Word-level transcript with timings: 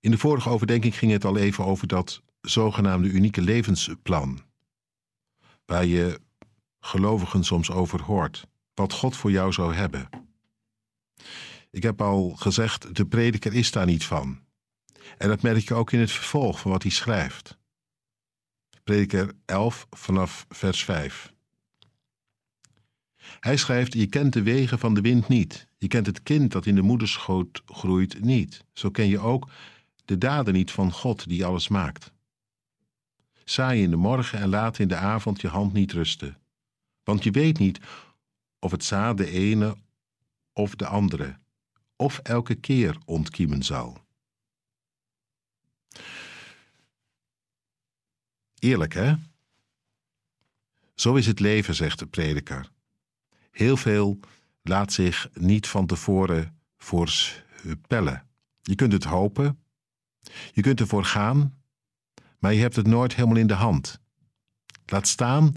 In 0.00 0.10
de 0.10 0.18
vorige 0.18 0.48
overdenking 0.48 0.98
ging 0.98 1.12
het 1.12 1.24
al 1.24 1.36
even 1.36 1.64
over 1.64 1.86
dat 1.86 2.22
zogenaamde 2.40 3.08
unieke 3.08 3.40
levensplan, 3.40 4.40
waar 5.64 5.84
je 5.84 6.20
gelovigen 6.80 7.44
soms 7.44 7.70
over 7.70 8.02
hoort, 8.02 8.46
wat 8.74 8.92
God 8.92 9.16
voor 9.16 9.30
jou 9.30 9.52
zou 9.52 9.74
hebben. 9.74 10.08
Ik 11.70 11.82
heb 11.82 12.00
al 12.00 12.30
gezegd, 12.30 12.94
de 12.96 13.06
prediker 13.06 13.54
is 13.54 13.70
daar 13.70 13.86
niet 13.86 14.04
van. 14.04 14.40
En 15.18 15.28
dat 15.28 15.42
merk 15.42 15.68
je 15.68 15.74
ook 15.74 15.92
in 15.92 16.00
het 16.00 16.12
vervolg 16.12 16.60
van 16.60 16.70
wat 16.70 16.82
hij 16.82 16.92
schrijft. 16.92 17.58
Prediker 18.84 19.32
11 19.44 19.86
vanaf 19.90 20.46
vers 20.48 20.84
5. 20.84 21.32
Hij 23.40 23.56
schrijft: 23.56 23.92
Je 23.92 24.06
kent 24.06 24.32
de 24.32 24.42
wegen 24.42 24.78
van 24.78 24.94
de 24.94 25.00
wind 25.00 25.28
niet. 25.28 25.66
Je 25.78 25.88
kent 25.88 26.06
het 26.06 26.22
kind 26.22 26.52
dat 26.52 26.66
in 26.66 26.74
de 26.74 26.82
moederschoot 26.82 27.62
groeit 27.66 28.22
niet. 28.22 28.64
Zo 28.72 28.90
ken 28.90 29.08
je 29.08 29.18
ook 29.18 29.50
de 30.10 30.18
daden 30.18 30.54
niet 30.54 30.70
van 30.70 30.92
God 30.92 31.28
die 31.28 31.44
alles 31.44 31.68
maakt. 31.68 32.12
Saai 33.44 33.82
in 33.82 33.90
de 33.90 33.96
morgen 33.96 34.38
en 34.38 34.48
laat 34.48 34.78
in 34.78 34.88
de 34.88 34.96
avond 34.96 35.40
je 35.40 35.48
hand 35.48 35.72
niet 35.72 35.92
rusten. 35.92 36.38
Want 37.04 37.24
je 37.24 37.30
weet 37.30 37.58
niet 37.58 37.80
of 38.58 38.70
het 38.70 38.84
zaad 38.84 39.16
de 39.16 39.30
ene 39.30 39.76
of 40.52 40.74
de 40.74 40.86
andere, 40.86 41.38
of 41.96 42.18
elke 42.18 42.54
keer 42.54 42.98
ontkiemen 43.04 43.62
zal. 43.62 44.04
Eerlijk, 48.58 48.94
hè? 48.94 49.14
Zo 50.94 51.14
is 51.14 51.26
het 51.26 51.40
leven, 51.40 51.74
zegt 51.74 51.98
de 51.98 52.06
prediker. 52.06 52.70
Heel 53.50 53.76
veel 53.76 54.20
laat 54.62 54.92
zich 54.92 55.30
niet 55.34 55.68
van 55.68 55.86
tevoren 55.86 56.60
voorspellen. 56.76 58.26
Je 58.62 58.74
kunt 58.74 58.92
het 58.92 59.04
hopen, 59.04 59.58
je 60.52 60.62
kunt 60.62 60.80
ervoor 60.80 61.04
gaan, 61.04 61.54
maar 62.38 62.54
je 62.54 62.60
hebt 62.60 62.76
het 62.76 62.86
nooit 62.86 63.14
helemaal 63.14 63.36
in 63.36 63.46
de 63.46 63.54
hand. 63.54 64.00
Laat 64.86 65.08
staan 65.08 65.54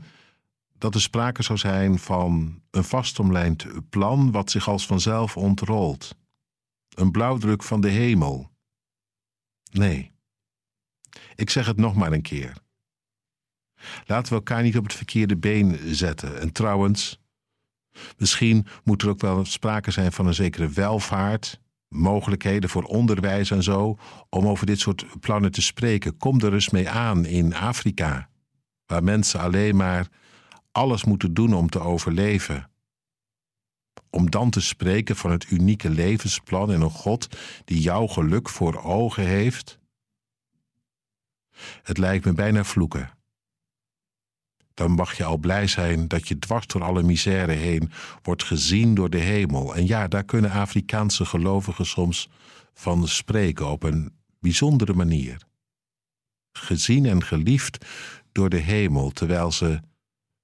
dat 0.78 0.96
er 0.96 1.02
sprake 1.02 1.44
zou 1.44 1.60
zijn 1.60 2.00
van 2.00 2.62
een 2.72 2.84
vastomlijnd 2.84 3.90
plan 3.90 4.32
wat 4.32 4.52
zich 4.52 4.68
als 4.68 4.86
vanzelf 4.86 5.38
ontrolt. 5.38 6.16
Een 6.90 7.12
blauwdruk 7.12 7.64
van 7.64 7.82
de 7.82 7.90
hemel. 7.90 8.52
Nee. 9.72 10.12
Ik 11.36 11.50
zeg 11.50 11.66
het 11.66 11.78
nog 11.78 11.96
maar 11.96 12.12
een 12.12 12.22
keer. 12.22 12.54
Laten 14.06 14.30
we 14.30 14.38
elkaar 14.40 14.64
niet 14.64 14.78
op 14.78 14.84
het 14.84 14.94
verkeerde 14.94 15.38
been 15.38 15.96
zetten. 15.96 16.40
En 16.40 16.52
trouwens, 16.52 17.20
misschien 18.18 18.68
moet 18.84 19.02
er 19.02 19.10
ook 19.10 19.22
wel 19.22 19.46
sprake 19.46 19.92
zijn 19.92 20.12
van 20.12 20.28
een 20.28 20.34
zekere 20.34 20.70
welvaart, 20.70 21.60
mogelijkheden 21.94 22.70
voor 22.70 22.84
onderwijs 22.84 23.52
en 23.52 23.64
zo, 23.64 23.98
om 24.30 24.48
over 24.48 24.66
dit 24.66 24.80
soort 24.80 25.06
plannen 25.20 25.52
te 25.52 25.62
spreken. 25.62 26.18
Kom 26.18 26.42
er 26.42 26.54
eens 26.54 26.70
mee 26.70 26.90
aan 26.90 27.26
in 27.26 27.56
Afrika, 27.56 28.30
waar 28.86 29.04
mensen 29.04 29.40
alleen 29.40 29.76
maar 29.76 30.08
alles 30.72 31.04
moeten 31.04 31.34
doen 31.34 31.54
om 31.54 31.70
te 31.70 31.80
overleven. 31.80 32.70
Om 34.10 34.30
dan 34.30 34.50
te 34.50 34.62
spreken 34.62 35.16
van 35.16 35.32
het 35.32 35.52
unieke 35.52 35.90
levensplan 35.90 36.72
en 36.72 36.82
een 36.82 36.90
God 36.90 37.28
die 37.66 37.82
jouw 37.82 38.08
geluk 38.08 38.50
voor 38.50 38.84
ogen 38.84 39.26
heeft. 39.26 39.80
Het 41.84 41.98
lijkt 41.98 42.26
me 42.26 42.34
bijna 42.34 42.64
vloeken 42.64 43.12
dan 44.74 44.92
mag 44.92 45.18
je 45.18 45.24
al 45.24 45.38
blij 45.38 45.68
zijn 45.68 46.08
dat 46.08 46.28
je 46.28 46.40
dwars 46.40 46.68
door 46.68 46.84
alle 46.84 47.04
misère 47.04 47.52
heen 47.52 47.92
wordt 48.22 48.44
gezien 48.44 48.94
door 48.96 49.10
de 49.10 49.18
hemel. 49.18 49.76
En 49.76 49.88
ja, 49.88 50.08
daar 50.08 50.24
kunnen 50.24 50.52
Afrikaanse 50.52 51.26
gelovigen 51.26 51.86
soms 51.86 52.30
van 52.74 53.08
spreken 53.08 53.68
op 53.68 53.84
een 53.84 54.14
bijzondere 54.40 54.94
manier. 54.94 55.38
Gezien 56.52 57.06
en 57.06 57.24
geliefd 57.24 57.86
door 58.32 58.50
de 58.50 58.58
hemel, 58.58 59.10
terwijl 59.10 59.52
ze 59.52 59.80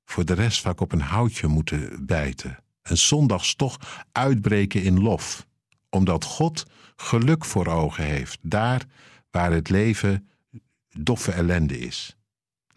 voor 0.06 0.26
de 0.26 0.34
rest 0.34 0.62
vaak 0.62 0.82
op 0.82 0.92
een 0.92 1.02
houtje 1.02 1.48
moeten 1.48 2.06
bijten. 2.06 2.58
En 2.82 2.98
zondags 2.98 3.56
toch 3.56 4.06
uitbreken 4.12 4.84
in 4.84 5.02
lof, 5.02 5.48
omdat 5.90 6.24
God 6.24 6.66
geluk 6.96 7.46
voor 7.46 7.68
ogen 7.68 8.04
heeft, 8.04 8.40
daar 8.42 8.86
waar 9.32 9.52
het 9.52 9.70
leven 9.70 10.30
doffe 10.90 11.32
ellende 11.32 11.80
is. 11.80 12.19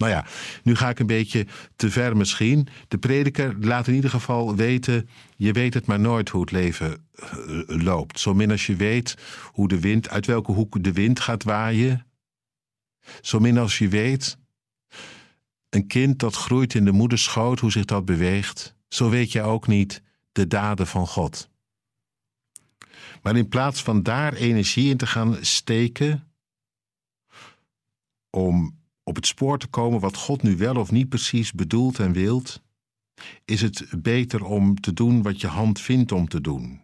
Nou 0.03 0.15
ja, 0.15 0.27
nu 0.63 0.75
ga 0.75 0.89
ik 0.89 0.99
een 0.99 1.07
beetje 1.07 1.47
te 1.77 1.91
ver 1.91 2.17
misschien. 2.17 2.69
De 2.89 2.99
prediker 2.99 3.57
laat 3.61 3.87
in 3.87 3.95
ieder 3.95 4.11
geval 4.11 4.57
weten: 4.57 5.09
je 5.37 5.53
weet 5.53 5.75
het 5.75 5.87
maar 5.87 6.01
nooit 6.01 6.29
hoe 6.29 6.41
het 6.41 6.51
leven 6.51 7.07
eh, 7.15 7.29
loopt. 7.67 8.21
Zo 8.21 8.35
min 8.35 8.51
als 8.51 8.67
je 8.67 8.77
weet 8.77 9.17
hoe 9.53 9.69
de 9.69 9.81
wind, 9.81 10.09
uit 10.09 10.27
welke 10.27 10.53
hoek 10.53 10.83
de 10.83 10.93
wind 10.93 11.21
gaat 11.21 11.43
waaien. 11.43 12.07
Zo 13.21 13.39
min 13.39 13.59
als 13.59 13.79
je 13.79 13.89
weet, 13.89 14.39
een 15.69 15.87
kind 15.87 16.19
dat 16.19 16.35
groeit 16.35 16.75
in 16.75 16.85
de 16.85 16.93
moederschoot, 16.93 17.61
hoe 17.61 17.73
zich 17.73 17.85
dat 17.85 18.05
beweegt. 18.05 18.77
Zo 18.89 19.11
weet 19.11 19.33
je 19.33 19.43
ook 19.43 19.67
niet 19.67 20.03
de 20.33 20.47
daden 20.47 20.87
van 20.87 21.07
God. 21.07 21.51
Maar 23.23 23.37
in 23.37 23.49
plaats 23.49 23.83
van 23.83 24.03
daar 24.03 24.33
energie 24.33 24.91
in 24.91 24.97
te 24.97 25.07
gaan 25.07 25.37
steken, 25.41 26.33
om 28.31 28.81
op 29.13 29.19
het 29.19 29.27
spoor 29.27 29.59
te 29.59 29.67
komen 29.67 30.01
wat 30.01 30.17
God 30.17 30.43
nu 30.43 30.57
wel 30.57 30.77
of 30.77 30.91
niet 30.91 31.09
precies 31.09 31.53
bedoelt 31.53 31.99
en 31.99 32.13
wilt, 32.13 32.63
is 33.45 33.61
het 33.61 34.03
beter 34.03 34.45
om 34.45 34.81
te 34.81 34.93
doen 34.93 35.23
wat 35.23 35.41
je 35.41 35.47
hand 35.47 35.81
vindt 35.81 36.13
om 36.13 36.29
te 36.29 36.41
doen. 36.41 36.81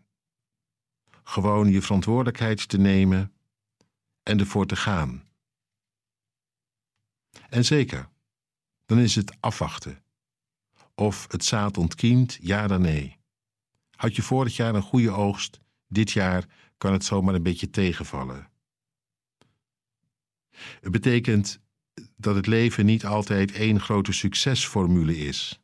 Gewoon 1.22 1.70
je 1.70 1.82
verantwoordelijkheid 1.82 2.68
te 2.68 2.78
nemen 2.78 3.32
en 4.22 4.38
ervoor 4.38 4.66
te 4.66 4.76
gaan. 4.76 5.24
En 7.48 7.64
zeker, 7.64 8.08
dan 8.86 8.98
is 8.98 9.14
het 9.14 9.36
afwachten. 9.40 10.02
Of 10.94 11.26
het 11.30 11.44
zaad 11.44 11.78
ontkiemt, 11.78 12.38
ja 12.40 12.66
dan 12.66 12.80
nee. 12.80 13.16
Had 13.96 14.16
je 14.16 14.22
vorig 14.22 14.56
jaar 14.56 14.74
een 14.74 14.82
goede 14.82 15.10
oogst, 15.10 15.60
dit 15.86 16.10
jaar 16.10 16.46
kan 16.78 16.92
het 16.92 17.04
zomaar 17.04 17.34
een 17.34 17.42
beetje 17.42 17.70
tegenvallen. 17.70 18.50
Het 20.80 20.92
betekent 20.92 21.66
dat 22.18 22.34
het 22.34 22.46
leven 22.46 22.86
niet 22.86 23.06
altijd 23.06 23.52
één 23.52 23.80
grote 23.80 24.12
succesformule 24.12 25.16
is. 25.16 25.60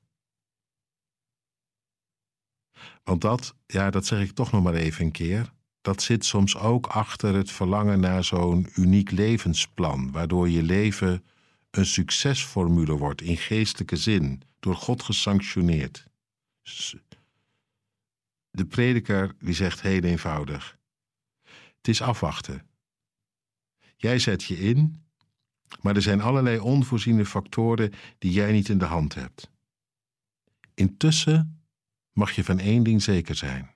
Want 3.02 3.20
dat, 3.20 3.54
ja, 3.66 3.90
dat 3.90 4.06
zeg 4.06 4.20
ik 4.20 4.30
toch 4.30 4.52
nog 4.52 4.62
maar 4.62 4.74
even 4.74 5.04
een 5.04 5.12
keer, 5.12 5.52
dat 5.80 6.02
zit 6.02 6.24
soms 6.24 6.56
ook 6.56 6.86
achter 6.86 7.34
het 7.34 7.50
verlangen 7.50 8.00
naar 8.00 8.24
zo'n 8.24 8.68
uniek 8.74 9.10
levensplan, 9.10 10.12
waardoor 10.12 10.48
je 10.48 10.62
leven 10.62 11.24
een 11.70 11.86
succesformule 11.86 12.96
wordt 12.96 13.22
in 13.22 13.36
geestelijke 13.36 13.96
zin, 13.96 14.42
door 14.60 14.76
God 14.76 15.02
gesanctioneerd. 15.02 16.06
De 18.50 18.66
prediker 18.66 19.34
die 19.38 19.54
zegt 19.54 19.80
heel 19.80 20.02
eenvoudig: 20.02 20.78
Het 21.76 21.88
is 21.88 22.02
afwachten. 22.02 22.66
Jij 23.96 24.18
zet 24.18 24.44
je 24.44 24.58
in 24.58 25.04
maar 25.80 25.96
er 25.96 26.02
zijn 26.02 26.20
allerlei 26.20 26.58
onvoorziene 26.58 27.26
factoren 27.26 27.92
die 28.18 28.32
jij 28.32 28.52
niet 28.52 28.68
in 28.68 28.78
de 28.78 28.84
hand 28.84 29.14
hebt. 29.14 29.50
Intussen 30.74 31.64
mag 32.12 32.32
je 32.32 32.44
van 32.44 32.58
één 32.58 32.82
ding 32.82 33.02
zeker 33.02 33.34
zijn: 33.34 33.74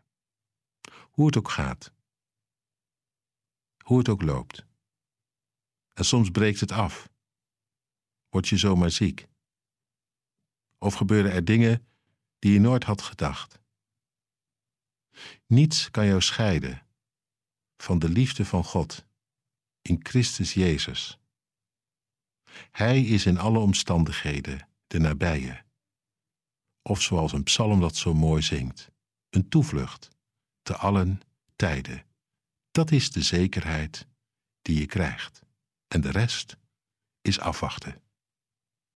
hoe 1.00 1.26
het 1.26 1.36
ook 1.36 1.50
gaat, 1.50 1.92
hoe 3.84 3.98
het 3.98 4.08
ook 4.08 4.22
loopt. 4.22 4.66
En 5.94 6.04
soms 6.04 6.30
breekt 6.30 6.60
het 6.60 6.72
af, 6.72 7.08
word 8.28 8.48
je 8.48 8.56
zomaar 8.56 8.90
ziek. 8.90 9.28
Of 10.78 10.94
gebeuren 10.94 11.32
er 11.32 11.44
dingen 11.44 11.86
die 12.38 12.52
je 12.52 12.60
nooit 12.60 12.84
had 12.84 13.02
gedacht. 13.02 13.58
Niets 15.46 15.90
kan 15.90 16.06
jou 16.06 16.20
scheiden 16.20 16.86
van 17.76 17.98
de 17.98 18.08
liefde 18.08 18.44
van 18.44 18.64
God 18.64 19.06
in 19.82 19.98
Christus 20.02 20.52
Jezus. 20.52 21.17
Hij 22.70 23.02
is 23.02 23.26
in 23.26 23.38
alle 23.38 23.58
omstandigheden 23.58 24.68
de 24.86 24.98
nabije. 24.98 25.64
Of 26.82 27.02
zoals 27.02 27.32
een 27.32 27.42
psalm 27.42 27.80
dat 27.80 27.96
zo 27.96 28.14
mooi 28.14 28.42
zingt, 28.42 28.90
een 29.30 29.48
toevlucht 29.48 30.08
te 30.62 30.76
allen 30.76 31.20
tijden. 31.56 32.04
Dat 32.70 32.90
is 32.90 33.10
de 33.10 33.22
zekerheid 33.22 34.06
die 34.62 34.78
je 34.78 34.86
krijgt. 34.86 35.42
En 35.88 36.00
de 36.00 36.10
rest 36.10 36.56
is 37.20 37.40
afwachten. 37.40 38.02